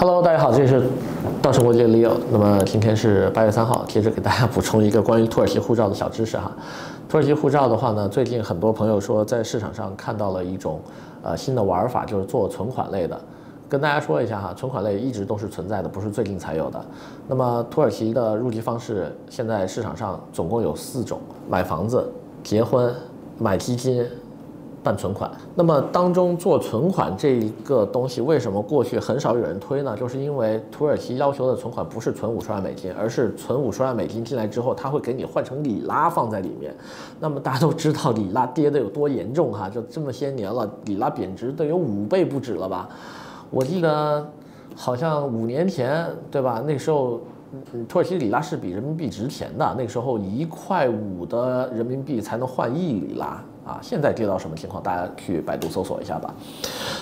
[0.00, 0.82] Hello，大家好，这里是
[1.42, 2.12] 稻盛国际的 Leo。
[2.32, 6.50] 那么今天是八月三号，接着给大家补充一个关于土耳其护照的小知识哈。
[7.06, 10.80] 土耳其护照的话呢，最近很多朋友说在市场上看到了一种
[11.22, 13.20] 呃新的玩法，就是做存款类的。
[13.68, 16.82] 跟大家说一下哈，存款类一直都是存在的，不是最近才有的。
[17.28, 22.10] 那么土耳其的入籍方式现在市场上总共有四种：买房子、
[22.42, 22.90] 结婚、
[23.36, 24.06] 买基金。
[24.82, 29.94] 办存款，那么当中做存款这一个东西，为什么过去很少有人推呢？
[29.94, 36.74] 就是因为土耳其要求的存款不是存五十万美金，而是存五十万美金进来之后，他会给你换成里拉放在里面。
[37.18, 42.88] 那么大家都知道里拉跌得有多严重哈，就这么些年了，里拉贬值得有五倍不止了吧？
[43.50, 44.26] 我记得
[44.74, 46.62] 好像五年前对吧？
[46.66, 47.20] 那时候
[47.86, 53.44] 土耳其里拉是比人民币值钱的，那个时候一块五的人民币才能换一里拉。
[53.70, 54.82] 啊，现在跌到什么情况？
[54.82, 56.34] 大家去百度搜索一下吧。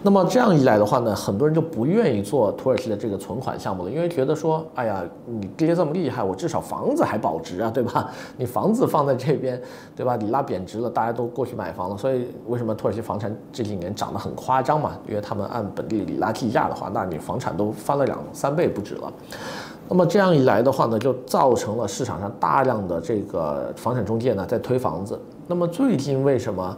[0.00, 8.08] 那么这样一来的话呢，很多人就不愿意做土耳其的这个存款项目了，因为觉得说，哎呀，你跌这么厉害，我至少房子还保值啊，对吧？
[8.38, 9.60] 你房子放在这边，
[9.96, 10.16] 对吧？
[10.16, 14.92] 里拉贬值了，大家都过去买房了，所以为什么土耳其房产这几年涨得很夸张嘛？
[15.08, 19.12] 因为他们按本地里拉计价的话，那你房产都翻了两三倍不止了。
[19.88, 25.20] 那么这样一来的话呢，就造成了市场上大量的这个房产中介呢在推房子。
[25.52, 26.74] 那么最近为什么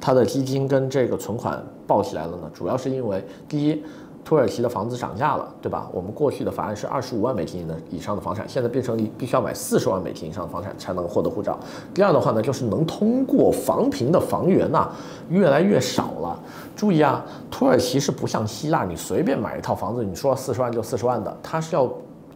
[0.00, 2.50] 它的基金跟这个存款爆起来了呢？
[2.52, 3.80] 主要是因为第一，
[4.24, 5.88] 土耳其的房子涨价了，对吧？
[5.92, 11.56] 我们过去的法案是二十五万美金的以上的房产，现在变成你必须要买四十万美金以上的房产才能获得护照。
[11.94, 14.90] 第二的话呢，就是能通过房评的房源呐
[15.28, 16.36] 越来越少了。
[16.74, 21.88] 注意啊，土耳其是不像希腊，你随便买一套房子，你说四十万就四十万的，它是要。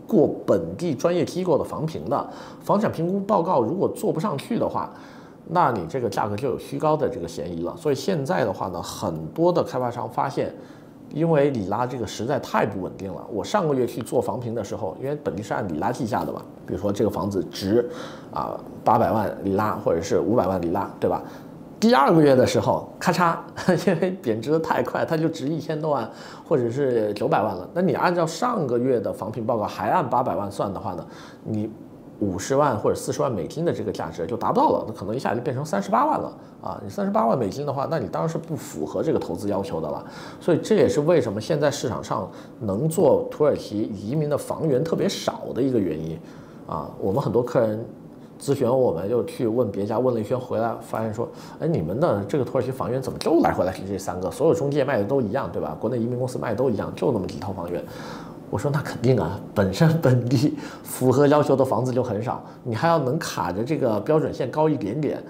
[0.05, 2.29] 过本地专业机构的房评的
[2.61, 4.91] 房产评估报告，如果做不上去的话，
[5.53, 7.75] 那你这个价格就有虚高的这个嫌疑了。
[7.77, 10.53] 所以现在的话呢，很多的开发商发现，
[11.11, 13.23] 因为里拉这个实在太不稳定了。
[13.31, 17.89] 我上个月去做房评的时候，因为本地是按里拉计价的嘛，比如说这个房子值
[18.33, 21.23] 啊八百万里拉或者是五百万里拉，对吧？
[21.79, 23.37] 第二个月的时候，咔嚓，
[23.89, 26.09] 因为贬值的太快，它就值一千多万，
[26.49, 27.69] 或者是九百万了。
[27.75, 31.05] 那你按照上个月的房评报告，还按八百万算的话呢，
[31.43, 31.69] 你
[32.23, 36.81] 五十万或者四十万美金的这个价值就达不到了，那可能一下就变成三十八万了啊！
[36.85, 40.05] 你三十八万美金的话，那你当然是不符合这个投资要求的了。
[40.41, 42.31] 所以这也是为什么现在市场上
[42.61, 46.17] 能做土耳其移民的房源特别少的一个原因
[46.67, 46.89] 啊！
[47.01, 47.85] 我们很多客人。
[48.41, 51.29] 咨询我们又去问别家，问了一圈回来，发现说，
[51.61, 54.29] 哎，你们的这个土耳其房源怎么就来回来是这三个？
[54.29, 55.77] 所有中介卖的都一样，对吧？
[55.81, 57.81] 国内移民公司卖的都一样，就那么几套房源。
[58.53, 65.25] 我说那肯定啊，本身本地符合要求的房子就很少，你还要能卡着这个标准线高一点点。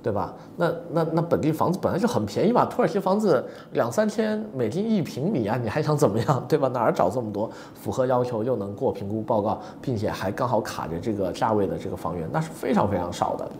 [0.00, 0.32] 对吧？
[0.56, 6.42] 那那那本地房子本来就很便宜嘛，土耳其房子两三千美金一平米啊，你还想怎么样？
[6.48, 6.68] 对吧？
[6.68, 13.50] 哪儿找这么多符合要求又能过评估报告，并且还刚好卡着这个价位的这个房源，那是非常非常少的。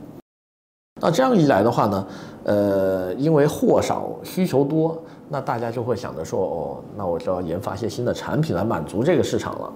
[1.00, 2.06] 那这样一来的话呢，
[2.44, 4.96] 呃，因为货少需求多，
[5.28, 6.56] 那大家就会想着说，哦，
[6.96, 9.72] 那我就要研发一些新的产品来满足这个市场了。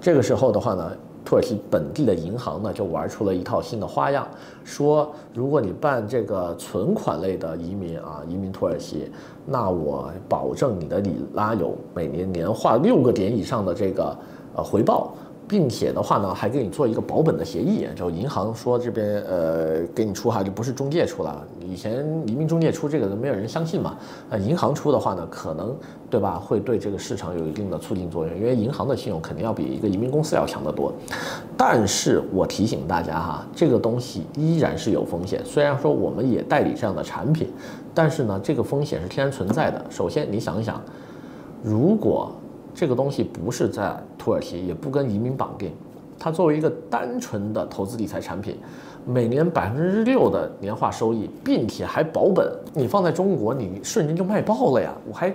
[0.00, 0.92] 这个时候的话呢。
[1.26, 4.28] 土耳其本地的银行呢，就玩出了一套新的花样，
[4.62, 9.10] 说如果你办这个存款类的移民啊，移民土耳其，
[9.46, 14.14] 那我保证你的里拉有每年年化六个点以上的这个
[14.54, 15.14] 呃回报。
[15.46, 21.44] 并且的话呢，还给你做一个保本的协议，就银行说这边呃给你出哈，就不是中介出了。
[21.60, 23.96] 以前移民中介出这个都没有人相信嘛，
[24.30, 25.76] 那银行出的话呢，可能
[26.08, 30.92] 对吧，会对这个市场有一定的促进作用，因为银行的信用肯定要比一个移民公司要强得多。
[31.56, 35.42] 但是我提醒大家哈，这个东西依然是有风险。
[35.44, 37.48] 虽然说我们也代理这样的产品，
[37.92, 39.84] 但是呢，这个风险是天然存在的。
[39.90, 40.80] 首先你想一想，
[41.62, 42.32] 如果
[42.74, 45.70] 这个东西不是在土耳其，也不跟移民绑定，
[46.18, 48.58] 它作为一个单纯的投资理财产品，
[49.06, 54.92] 每年百分之六的年化收益，并且还保本，你放在中国，你瞬间就卖爆了呀！
[55.08, 55.32] 我还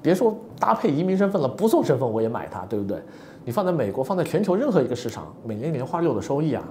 [0.00, 3.02] 别说搭配移民身份了，不送身份我也买它，对不对？
[3.44, 6.62] 你放在美国，放在全球任何一个市场，每年年化六的收益啊，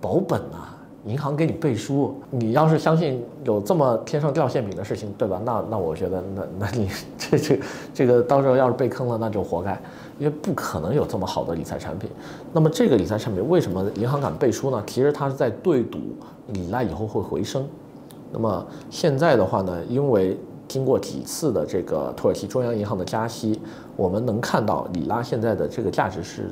[0.00, 0.78] 保本啊！
[1.06, 5.40] 银行给你背书，你要是相信有这么天上掉馅饼的事情，对吧？
[5.44, 6.88] 那那我觉得，那那你
[7.18, 7.60] 这这
[7.92, 9.72] 这个到时候要是被坑了，那就活该，
[10.18, 12.08] 因为不可能有这么好的理财产品。
[12.52, 14.82] 那么这个理财产品为什么银行敢背书呢？
[14.86, 15.98] 其实它是在对赌
[16.46, 17.66] 你那以后会回升。
[18.30, 20.38] 那么现在的话呢，因为
[20.72, 23.60] 经过几次的这个土耳其中央银行的加息，
[23.94, 26.48] 我们能看到里拉现在的这个价值是，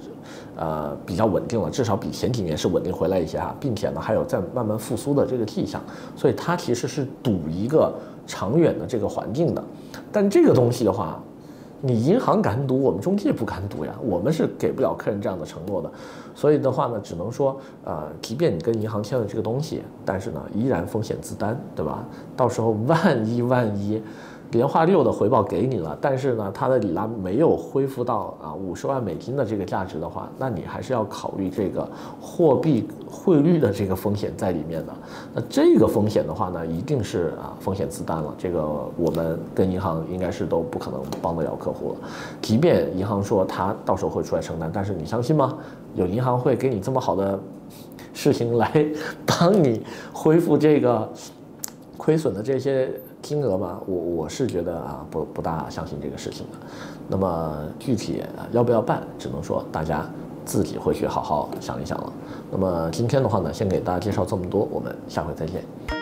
[0.56, 5.82] 呃，比较稳定了，至少比前几年是稳定回来一些哈，并且呢还有在慢慢复苏的这个迹象，
[6.14, 7.90] 所以它其实是赌一个
[8.26, 9.64] 长远的这个环境的。
[10.12, 11.18] 但这个东西的话，
[11.80, 15.90] 你银行敢赌，我们中介不敢赌呀，我们是给不了客人这样的承诺的。
[16.34, 22.04] 所以的话呢，只能说，呃，即便你跟银行签了这个东西，但是呢，依然风险自担，对吧？
[22.36, 24.02] 到时候万一万一。
[24.52, 31.88] 年化六的回报给你了，但是呢，它的里拉没有恢复到啊五十万美金的这个价值的话，那你还是要考虑这个
[32.20, 34.92] 货币汇率的这个风险在里面的。
[35.32, 38.34] 那这个风险的话呢，一定是啊风险自担了。
[38.36, 38.66] 这个
[38.96, 42.08] 我们跟银行应该是都不可能帮得了客户了。
[42.42, 45.56] 即便银行说他到时候会出来承担，但是你相信吗？
[45.94, 47.38] 有银行会给你这么好的
[48.12, 48.84] 事情来
[49.24, 49.80] 帮你
[50.12, 51.08] 恢复这个
[51.96, 52.90] 亏损的这些？
[53.30, 56.58] 金额嘛，我我是觉得啊，不不大相信这个事情的。
[57.06, 60.04] 那么具体要不要办，只能说大家
[60.44, 62.12] 自己回去好好想一想了。
[62.50, 65.99] 那么今天的话呢，先给大家介绍这么多，我们下回再见。